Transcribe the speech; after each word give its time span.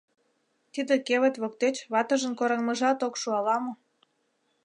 Тиде 0.73 0.95
кевыт 1.07 1.35
воктеч 1.41 1.75
ватыжын 1.93 2.33
кораҥмыжат 2.39 2.99
ок 3.07 3.15
шу 3.21 3.29
ала-мо? 3.39 3.71